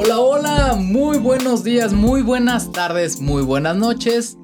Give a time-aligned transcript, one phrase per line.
[0.00, 4.38] Hola, hola, muy buenos días, muy buenas tardes, muy buenas noches.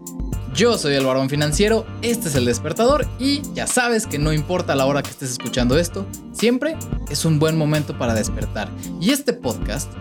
[0.52, 4.74] Yo soy el varón financiero, este es el despertador y ya sabes que no importa
[4.74, 6.76] la hora que estés escuchando esto, siempre
[7.08, 8.68] es un buen momento para despertar.
[9.00, 9.92] Y este podcast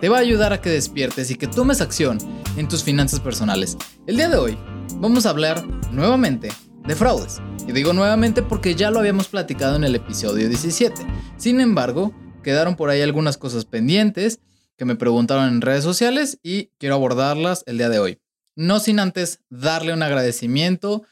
[0.00, 2.18] te va a ayudar a que despiertes y que tomes acción
[2.56, 3.76] en tus finanzas personales.
[4.06, 4.56] El día de hoy
[5.00, 6.52] vamos a hablar nuevamente
[6.86, 7.42] de fraudes.
[7.66, 11.04] Y digo nuevamente porque ya lo habíamos platicado en el episodio 17.
[11.38, 12.14] Sin embargo,
[12.44, 14.38] quedaron por ahí algunas cosas pendientes
[14.76, 18.20] que me preguntaron en redes sociales y quiero abordarlas el día de hoy.
[18.54, 21.04] No sin antes darle un agradecimiento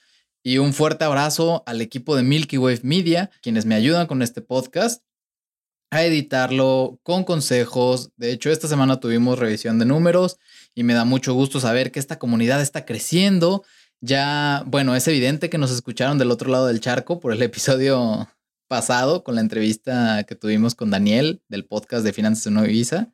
[0.43, 4.43] y un fuerte abrazo al equipo de Milky Wave Media, quienes me ayudan con este
[4.43, 5.03] podcast
[5.91, 8.11] a editarlo con consejos.
[8.17, 10.39] De hecho, esta semana tuvimos revisión de números
[10.75, 13.65] y me da mucho gusto saber que esta comunidad está creciendo.
[14.01, 18.29] Ya, bueno, es evidente que nos escucharon del otro lado del charco por el episodio
[18.69, 23.13] pasado con la entrevista que tuvimos con Daniel del podcast de Finanzas en Nueva Ibiza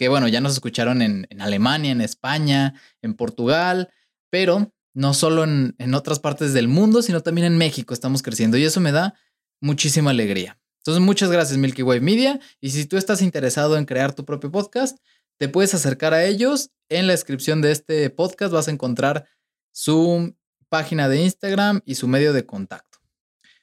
[0.00, 3.90] que bueno, ya nos escucharon en, Alemania, en España, en Portugal,
[4.30, 8.56] pero no solo en, en, otras partes del mundo, sino también en México estamos creciendo
[8.56, 9.12] y eso me da
[9.60, 10.58] muchísima alegría.
[10.78, 14.50] Entonces, muchas gracias Milky Way Media y si tú estás interesado en crear tu propio
[14.50, 14.96] podcast,
[15.36, 16.70] te puedes acercar a ellos.
[16.88, 19.28] En la descripción de este podcast vas a encontrar
[19.70, 20.34] su
[20.70, 23.00] página de Instagram y su medio de contacto.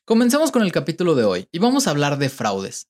[0.05, 2.89] Comencemos con el capítulo de hoy y vamos a hablar de fraudes.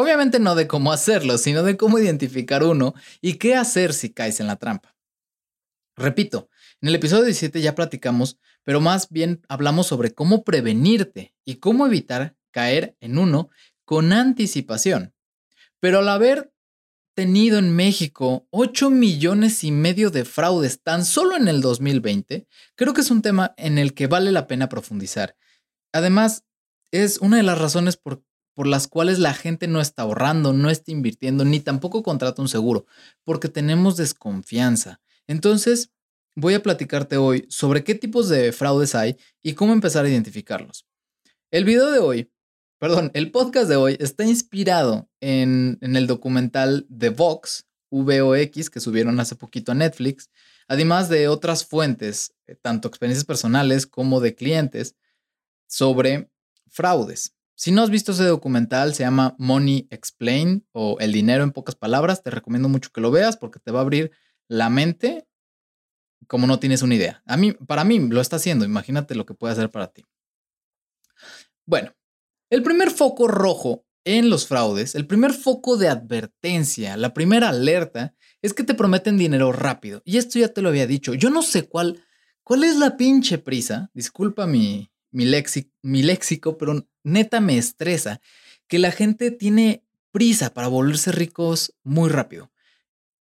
[0.00, 4.40] Obviamente no de cómo hacerlo, sino de cómo identificar uno y qué hacer si caes
[4.40, 4.96] en la trampa.
[5.94, 6.48] Repito,
[6.80, 11.86] en el episodio 17 ya platicamos, pero más bien hablamos sobre cómo prevenirte y cómo
[11.86, 13.50] evitar caer en uno
[13.84, 15.12] con anticipación.
[15.80, 16.50] Pero al haber
[17.14, 22.94] tenido en México 8 millones y medio de fraudes tan solo en el 2020, creo
[22.94, 25.36] que es un tema en el que vale la pena profundizar.
[25.92, 26.46] Además,
[26.90, 28.24] es una de las razones por
[28.60, 32.48] por las cuales la gente no está ahorrando, no está invirtiendo, ni tampoco contrata un
[32.48, 32.84] seguro,
[33.24, 35.00] porque tenemos desconfianza.
[35.26, 35.92] Entonces,
[36.36, 40.86] voy a platicarte hoy sobre qué tipos de fraudes hay y cómo empezar a identificarlos.
[41.50, 42.30] El video de hoy,
[42.78, 49.20] perdón, el podcast de hoy está inspirado en, el documental The Vox, VOX, que subieron
[49.20, 50.28] hace poquito a Netflix,
[50.68, 54.96] además de otras fuentes, eh, tanto experiencias personales como de clientes,
[55.66, 56.28] sobre
[56.68, 57.32] fraudes.
[57.60, 61.74] Si no has visto ese documental, se llama Money Explain o El dinero en pocas
[61.74, 62.22] palabras.
[62.22, 64.12] Te recomiendo mucho que lo veas porque te va a abrir
[64.48, 65.28] la mente
[66.26, 67.22] como no tienes una idea.
[67.26, 68.64] A mí, para mí lo está haciendo.
[68.64, 70.06] Imagínate lo que puede hacer para ti.
[71.66, 71.92] Bueno,
[72.48, 78.14] el primer foco rojo en los fraudes, el primer foco de advertencia, la primera alerta
[78.40, 80.00] es que te prometen dinero rápido.
[80.06, 81.12] Y esto ya te lo había dicho.
[81.12, 82.02] Yo no sé cuál,
[82.42, 83.90] cuál es la pinche prisa.
[83.92, 85.26] Disculpa mi, mi,
[85.82, 88.20] mi léxico, pero neta me estresa
[88.68, 92.50] que la gente tiene prisa para volverse ricos muy rápido.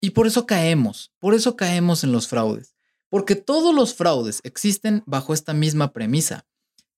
[0.01, 2.75] Y por eso caemos, por eso caemos en los fraudes.
[3.09, 6.45] Porque todos los fraudes existen bajo esta misma premisa.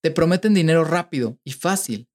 [0.00, 2.08] Te prometen dinero rápido y fácil.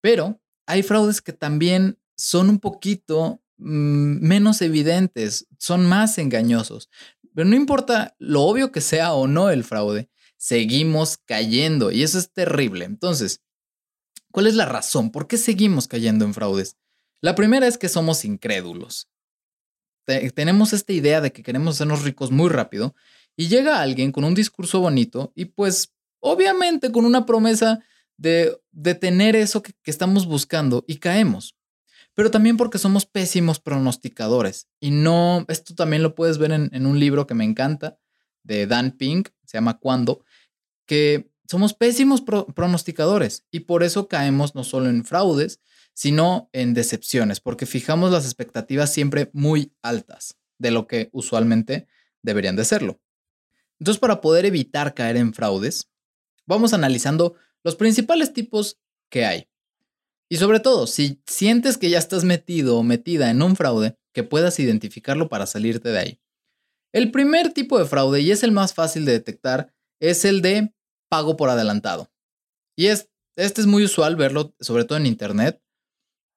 [0.00, 6.88] Pero hay fraudes que también son un poquito mm, menos evidentes, son más engañosos.
[7.34, 10.08] Pero no importa lo obvio que sea o no el fraude,
[10.38, 12.86] seguimos cayendo y eso es terrible.
[12.86, 13.42] Entonces,
[14.30, 15.10] ¿cuál es la razón?
[15.10, 16.78] ¿Por qué seguimos cayendo en fraudes?
[17.20, 19.08] La primera es que somos incrédulos.
[20.34, 22.94] tenemos esta idea de que queremos hacernos ricos muy rápido
[23.36, 27.80] y llega alguien con un discurso bonito y pues obviamente con una promesa
[28.16, 31.56] de, de tener eso que, estamos buscando y caemos.
[32.14, 34.66] Pero también porque somos pésimos pronosticadores.
[34.80, 37.96] Y no, esto también lo puedes ver en, en un libro que me encanta,
[38.42, 40.24] de Dan Pink, se llama Cuando,
[40.88, 45.60] que somos pésimos pronosticadores y por eso caemos no solo en fraudes,
[45.94, 51.86] sino en decepciones, porque fijamos las expectativas siempre muy altas de lo que usualmente
[52.22, 53.00] deberían de serlo.
[53.78, 55.90] Entonces, para poder evitar caer en fraudes,
[56.46, 58.80] vamos analizando los principales tipos
[59.10, 59.48] que hay.
[60.28, 64.24] Y sobre todo, si sientes que ya estás metido o metida en un fraude, que
[64.24, 66.20] puedas identificarlo para salirte de ahí.
[66.92, 70.72] El primer tipo de fraude, y es el más fácil de detectar, es el de
[71.08, 72.10] pago por adelantado.
[72.76, 75.60] Y es, este es muy usual verlo, sobre todo en Internet.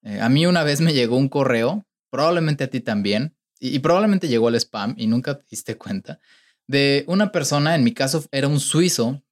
[0.02, 4.26] Eh, a mí una vez me llegó un correo, probablemente a ti también, y, probablemente
[4.26, 6.18] llegó al spam y nunca te diste cuenta,
[6.66, 9.22] de una persona, en mi caso era un suizo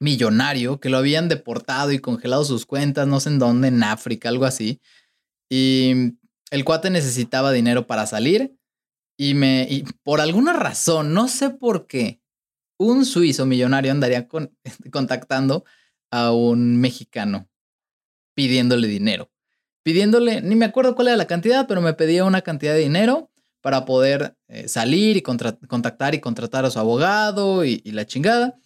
[0.00, 4.30] millonario, que lo habían deportado y congelado sus cuentas, no sé en dónde, en África,
[4.30, 4.80] algo así.
[5.50, 6.14] Y
[6.50, 8.56] el cuate necesitaba dinero para salir
[9.18, 12.21] y me, y por alguna razón, no sé por qué,
[12.82, 14.28] un suizo millonario andaría
[14.90, 15.64] contactando
[16.10, 17.48] a un mexicano
[18.34, 19.30] pidiéndole dinero.
[19.82, 23.30] pidiéndole, ni me acuerdo cuál era la cantidad, pero me pedía una cantidad de dinero
[23.60, 28.58] para poder eh, salir y contactar y contratar a su abogado y, la chingada.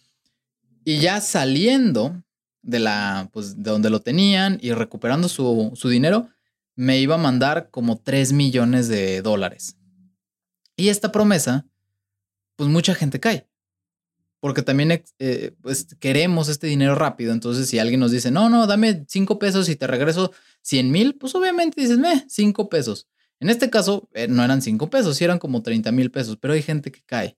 [0.83, 2.23] Y ya saliendo
[2.61, 6.29] de la, pues, de donde lo tenían y recuperando su, su dinero,
[6.75, 9.77] me iba a mandar como 3 millones de dólares.
[10.75, 11.65] Y esta promesa,
[12.55, 13.47] pues mucha gente cae.
[14.39, 17.33] Porque también eh, pues, queremos este dinero rápido.
[17.33, 20.31] Entonces, si alguien nos dice, no, no, dame 5 pesos y te regreso
[20.61, 23.07] 100 mil, pues obviamente dices, me, 5 pesos.
[23.39, 26.53] En este caso, eh, no eran 5 pesos, sí eran como 30 mil pesos, pero
[26.53, 27.37] hay gente que cae.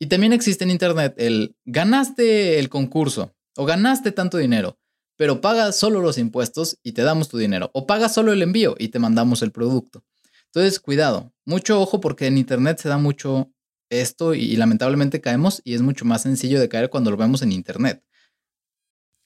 [0.00, 4.78] Y también existe en Internet el ganaste el concurso o ganaste tanto dinero,
[5.16, 7.70] pero pagas solo los impuestos y te damos tu dinero.
[7.74, 10.04] O pagas solo el envío y te mandamos el producto.
[10.46, 13.50] Entonces, cuidado, mucho ojo porque en Internet se da mucho
[13.90, 17.52] esto y, lamentablemente caemos y es mucho más sencillo de caer cuando lo vemos en
[17.52, 18.04] Internet.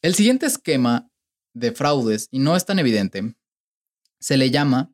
[0.03, 1.11] El siguiente esquema
[1.55, 3.35] de fraudes, y no es tan evidente,
[4.21, 4.93] se le llama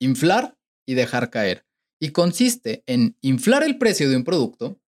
[0.00, 1.66] inflar y dejar caer.
[2.00, 4.80] Y consiste en inflar el precio de un producto,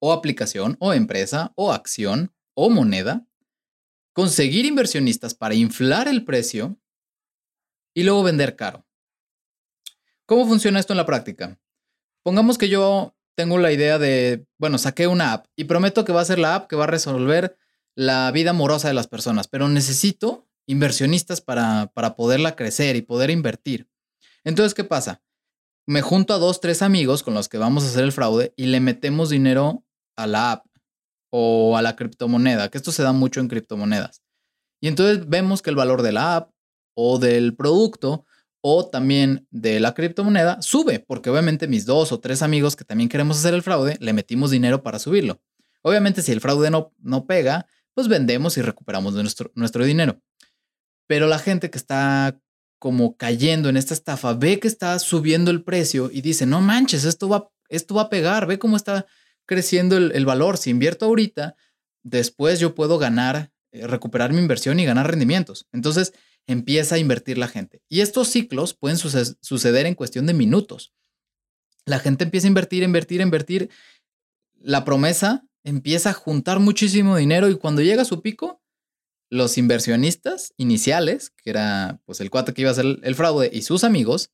[0.00, 3.26] o aplicación, o empresa, o acción, o moneda,
[4.12, 6.78] conseguir inversionistas para inflar el precio
[7.94, 8.86] y luego vender caro.
[10.26, 11.60] ¿Cómo funciona esto en la práctica?
[12.22, 16.20] Pongamos que yo tengo la idea de, bueno, saqué una app y prometo que va
[16.20, 17.56] a ser la app que va a resolver
[17.96, 23.30] la vida amorosa de las personas, pero necesito inversionistas para, para poderla crecer y poder
[23.30, 23.88] invertir.
[24.44, 25.22] Entonces, ¿qué pasa?
[25.86, 28.66] Me junto a dos, tres amigos con los que vamos a hacer el fraude y
[28.66, 29.84] le metemos dinero
[30.16, 30.66] a la app
[31.30, 34.22] o a la criptomoneda, que esto se da mucho en criptomonedas.
[34.80, 36.50] Y entonces vemos que el valor de la app
[36.96, 38.24] o del producto
[38.66, 43.10] o también de la criptomoneda sube, porque obviamente mis dos o tres amigos que también
[43.10, 45.38] queremos hacer el fraude, le metimos dinero para subirlo.
[45.82, 50.18] Obviamente si el fraude no, no pega, pues vendemos y recuperamos nuestro, nuestro dinero.
[51.06, 52.40] Pero la gente que está
[52.78, 57.04] como cayendo en esta estafa ve que está subiendo el precio y dice, no manches,
[57.04, 59.04] esto va, esto va a pegar, ve cómo está
[59.44, 60.56] creciendo el, el valor.
[60.56, 61.54] Si invierto ahorita,
[62.02, 65.66] después yo puedo ganar, eh, recuperar mi inversión y ganar rendimientos.
[65.70, 66.14] Entonces,
[66.46, 67.82] empieza a invertir la gente.
[67.88, 70.94] Y estos ciclos pueden suceder en cuestión de minutos.
[71.86, 73.70] La gente empieza a invertir, invertir, invertir.
[74.54, 78.62] La promesa empieza a juntar muchísimo dinero y cuando llega su pico,
[79.30, 83.62] los inversionistas iniciales, que era pues el cuate que iba a hacer el fraude y
[83.62, 84.30] sus amigos,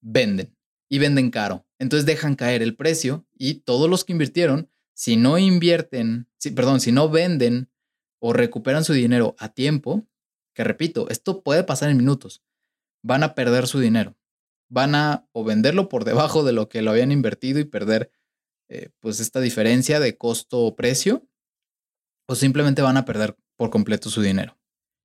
[0.00, 0.56] venden
[0.88, 1.66] y venden caro.
[1.78, 6.92] Entonces dejan caer el precio y todos los que invirtieron, si no invierten, perdón, si
[6.92, 7.70] no venden
[8.20, 10.06] o recuperan su dinero a tiempo,
[10.54, 12.42] que repito, esto puede pasar en minutos,
[13.02, 14.16] van a perder su dinero.
[14.70, 18.10] Van a o venderlo por debajo de lo que lo habían invertido y perder
[18.68, 21.28] eh, pues esta diferencia de costo-precio,
[22.26, 24.58] o simplemente van a perder por completo su dinero.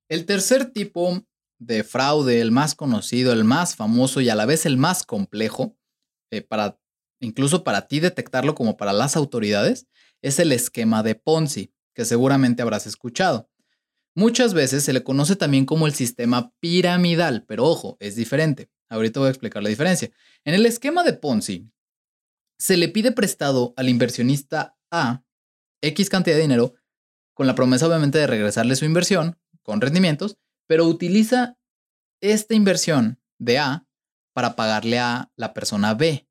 [0.08, 1.22] El tercer tipo
[1.58, 5.76] de fraude, el más conocido, el más famoso y a la vez el más complejo,
[6.32, 6.80] eh, para,
[7.20, 9.86] incluso para ti detectarlo como para las autoridades,
[10.22, 13.49] es el esquema de Ponzi, que seguramente habrás escuchado.
[14.16, 18.70] Muchas veces se le conoce también como el sistema piramidal, pero ojo, es diferente.
[18.88, 20.10] Ahorita voy a explicar la diferencia.
[20.44, 21.70] En el esquema de Ponzi,
[22.58, 25.24] se le pide prestado al inversionista A
[25.82, 26.74] X cantidad de dinero,
[27.34, 31.56] con la promesa obviamente de regresarle su inversión con rendimientos, pero utiliza
[32.20, 33.86] esta inversión de A
[34.34, 36.28] para pagarle a la persona B.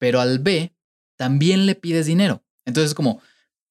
[0.00, 0.74] Pero al B
[1.16, 2.44] también le pides dinero.
[2.64, 3.20] Entonces, como,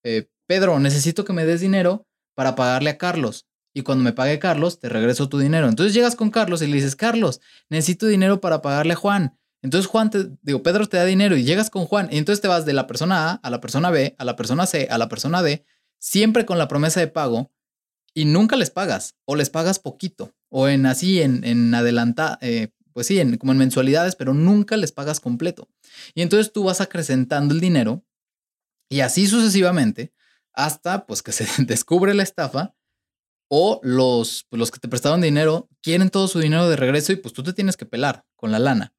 [0.04, 3.47] eh, Pedro, necesito que me des dinero para pagarle a Carlos.
[3.78, 5.70] Y cuando me pague Carlos, te regreso tu dinero.
[5.70, 9.38] Entonces llegas con Carlos y le dices, Carlos, necesito dinero para pagarle a Juan.
[9.62, 12.10] Entonces Juan te, digo, Pedro te da dinero y llegas con Juan.
[12.12, 14.66] Y entonces te vas de la persona A a la persona B, a la persona
[14.66, 15.64] C, a la persona D,
[16.00, 17.52] siempre con la promesa de pago
[18.16, 22.70] y nunca les pagas o les pagas poquito o en así, en, en adelanta, eh,
[22.94, 25.70] pues sí, en, como en mensualidades, pero nunca les pagas completo.
[26.16, 28.04] Y entonces tú vas acrecentando el dinero
[28.90, 30.16] y así sucesivamente
[30.54, 32.74] hasta pues que se descubre la estafa
[33.50, 37.18] o los, pues, los que te prestaron dinero quieren todo su dinero de regreso y
[37.18, 38.94] pues tú te tienes que pelar con la lana.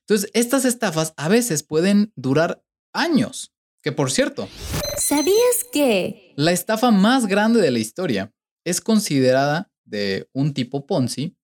[0.00, 3.52] Entonces, estas estafas a veces pueden durar años.
[3.82, 4.48] Que por cierto,
[4.96, 8.32] ¿sabías que la estafa más grande de la historia
[8.64, 11.36] es considerada de un tipo Ponzi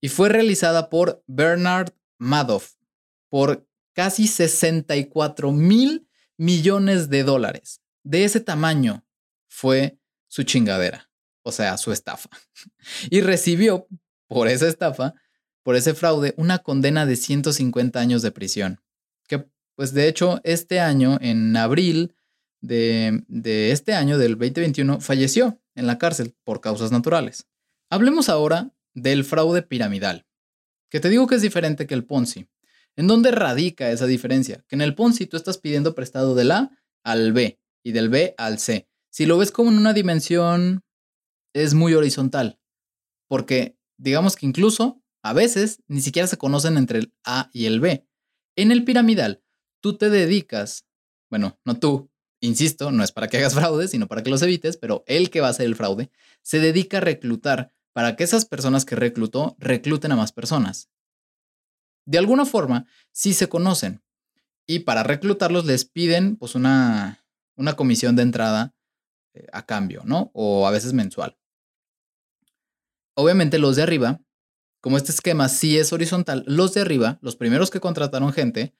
[0.00, 2.76] y fue realizada por Bernard Madoff
[3.28, 9.04] por casi 64 mil millones de dólares de ese tamaño
[9.48, 11.07] fue su chingadera,
[11.48, 12.28] o sea, su estafa.
[13.10, 13.88] Y recibió
[14.28, 15.14] por esa estafa,
[15.62, 18.80] por ese fraude, una condena de 150 años de prisión.
[19.26, 22.14] Que, pues de hecho, este año, en abril
[22.60, 27.46] de, de este año, del 2021, falleció en la cárcel por causas naturales.
[27.88, 30.26] Hablemos ahora del fraude piramidal.
[30.90, 32.48] que te digo que es diferente que el Ponzi.
[32.96, 34.64] ¿En dónde radica esa diferencia?
[34.68, 36.70] Que en el Ponzi tú estás pidiendo prestado del A
[37.04, 38.88] al B y del B al C.
[39.10, 40.82] Si lo ves como en una dimensión,
[41.52, 42.58] es muy horizontal,
[43.28, 47.80] porque digamos que incluso a veces ni siquiera se conocen entre el A y el
[47.80, 48.06] B.
[48.56, 49.42] En el piramidal,
[49.80, 50.86] tú te dedicas,
[51.30, 54.76] bueno, no tú, insisto, no es para que hagas fraude, sino para que los evites,
[54.76, 56.10] pero el que va a hacer el fraude
[56.42, 60.88] se dedica a reclutar para que esas personas que reclutó recluten a más personas.
[62.06, 64.02] De alguna forma, sí se conocen.
[64.66, 67.24] Y para reclutarlos les piden pues una,
[67.56, 68.74] una comisión de entrada
[69.52, 70.30] a cambio, ¿no?
[70.34, 71.38] O a veces mensual.
[73.14, 74.20] Obviamente los de arriba,
[74.80, 78.74] como este esquema sí es horizontal, los de arriba, los primeros que contrataron gente,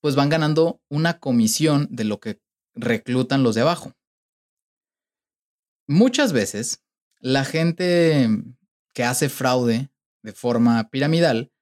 [0.00, 2.40] pues van ganando una comisión de lo que
[2.74, 3.94] reclutan los de abajo.
[5.86, 6.82] Muchas veces
[7.20, 8.28] la gente
[8.92, 9.90] que hace fraude
[10.22, 11.52] de forma piramidal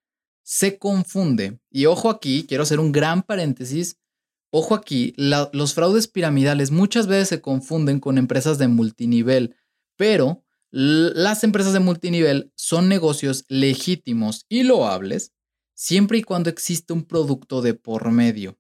[0.43, 1.61] se confunde.
[1.71, 4.00] Y ojo aquí, quiero hacer un gran paréntesis.
[4.53, 9.57] Ojo aquí, los fraudes piramidales muchas veces se confunden con empresas de multinivel,
[9.97, 15.33] pero las empresas de multinivel son negocios legítimos y loables
[15.75, 18.59] siempre y cuando existe un producto de por medio.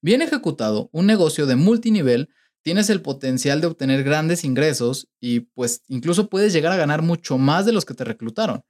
[0.00, 2.30] Bien ejecutado, un negocio de multinivel
[2.62, 7.36] tienes el potencial de obtener grandes ingresos y pues incluso puedes llegar a ganar mucho
[7.36, 8.62] más de los que te reclutaron.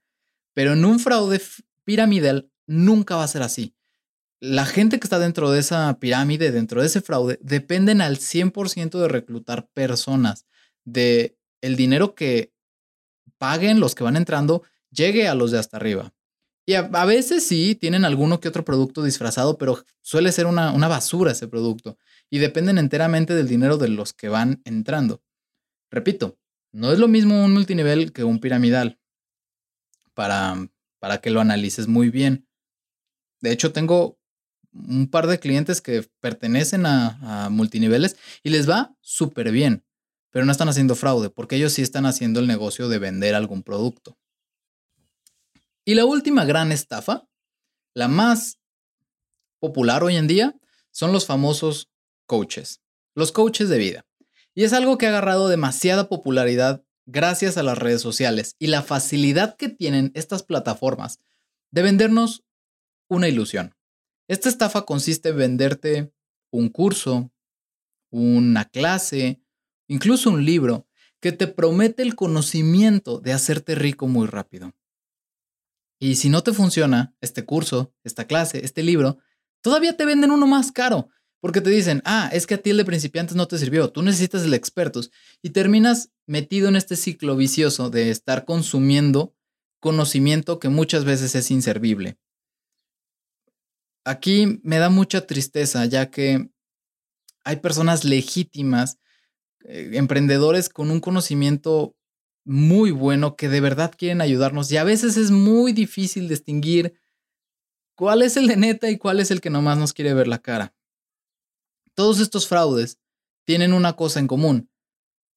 [0.53, 1.41] Pero en un fraude
[1.85, 3.75] piramidal nunca va a ser así.
[4.45, 8.99] La gente que está dentro de esa pirámide, dentro de ese fraude, dependen al 100%
[8.99, 10.45] de reclutar personas,
[10.83, 12.51] de el dinero que
[13.37, 16.13] paguen los que van entrando llegue a los de hasta arriba.
[16.65, 20.89] Y a, veces sí, tienen alguno que otro producto disfrazado, pero suele ser una, una
[20.89, 21.97] basura ese producto
[22.29, 25.23] y dependen enteramente del dinero de los que van entrando.
[25.89, 26.37] Repito,
[26.73, 28.99] no es lo mismo un multinivel que un piramidal
[30.13, 30.67] para,
[30.99, 32.45] para que lo analices muy bien.
[33.39, 34.19] De hecho, tengo
[34.73, 39.83] un par de clientes que pertenecen a, multiniveles y les va súper bien,
[40.31, 43.63] pero no están haciendo fraude porque ellos sí están haciendo el negocio de vender algún
[43.63, 44.17] producto.
[45.85, 47.27] Y la última gran estafa,
[47.93, 48.59] la más
[49.59, 50.55] popular hoy en día,
[50.91, 51.89] son los famosos
[52.25, 52.81] coaches,
[53.15, 54.05] los coaches de vida.
[54.55, 58.81] Y es algo que ha agarrado demasiada popularidad gracias a las redes sociales y la
[58.81, 61.19] facilidad que tienen estas plataformas
[61.71, 62.43] de vendernos
[63.07, 63.75] una ilusión.
[64.27, 66.13] Esta estafa consiste en venderte
[66.51, 67.31] un curso,
[68.11, 69.41] una clase,
[69.87, 70.87] incluso un libro
[71.19, 74.73] que te promete el conocimiento de hacerte rico muy rápido.
[75.99, 79.19] Y si no te funciona este curso, esta clase, este libro,
[79.61, 81.09] todavía te venden uno más caro.
[81.39, 84.01] Porque te dicen, ah, es que a ti el de principiantes no te sirvió, tú
[84.01, 85.11] necesitas el de expertos.
[85.41, 89.35] Y terminas metido en este ciclo vicioso de estar consumiendo
[89.81, 92.17] conocimiento que muchas veces es inservible.
[94.05, 96.49] Aquí me da mucha tristeza, ya que
[97.43, 98.99] hay personas legítimas,
[99.65, 101.95] eh, emprendedores con un conocimiento
[102.45, 106.99] muy bueno que de verdad quieren ayudarnos y a veces es muy difícil distinguir
[107.95, 110.39] cuál es el de neta y cuál es el que nomás nos quiere ver la
[110.39, 110.75] cara.
[111.95, 112.99] Todos estos fraudes
[113.45, 114.69] tienen una cosa en común,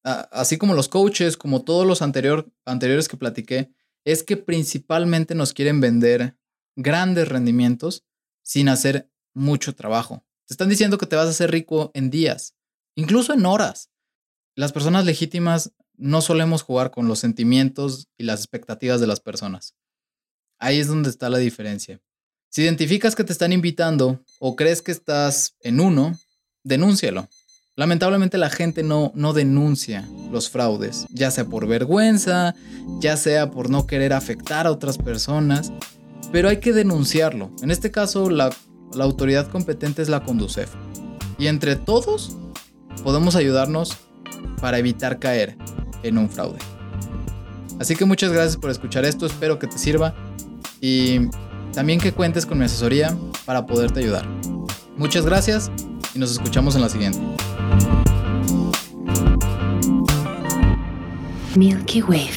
[0.02, 3.70] así como los coaches, como todos los anteriores que platiqué,
[4.04, 6.37] es que principalmente nos quieren vender
[6.76, 8.04] grandes rendimientos
[8.47, 10.25] sin hacer mucho trabajo.
[10.47, 12.55] Te están diciendo que te vas a hacer rico en días,
[12.95, 13.91] incluso en horas.
[14.55, 19.75] Las personas legítimas no solemos jugar con los sentimientos y las expectativas de las personas.
[20.61, 22.00] Ahí es donde está la diferencia.
[22.49, 26.17] Si identificas que te están invitando o crees que estás en uno,
[26.62, 27.29] denúncialo.
[27.75, 32.55] Lamentablemente la gente no, no denuncia los fraudes, ya sea por vergüenza,
[33.00, 35.73] ya sea por no querer afectar a otras personas,
[36.33, 37.50] pero hay que denunciarlo.
[37.62, 38.50] En este caso, la,
[38.99, 40.71] autoridad competente es la Conducef.
[41.38, 42.37] Y entre todos
[43.04, 43.97] podemos ayudarnos
[44.61, 45.56] para evitar caer
[46.02, 46.59] en un fraude.
[47.78, 50.14] Así que muchas gracias por escuchar esto, espero que te sirva
[50.80, 51.28] y
[51.75, 53.14] también que cuentes con mi asesoría
[53.45, 54.26] para poderte ayudar.
[54.97, 55.71] Muchas gracias
[56.14, 57.21] y nos escuchamos en la siguiente.
[61.54, 62.37] Milky Wave